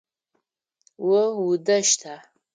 [1.11, 2.13] О удэщта?